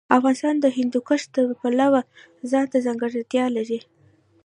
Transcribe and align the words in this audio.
افغانستان 0.17 0.55
د 0.59 0.65
هندوکش 0.77 1.21
د 1.35 1.37
پلوه 1.59 2.01
ځانته 2.51 2.77
ځانګړتیا 2.85 3.45
لري. 3.55 3.79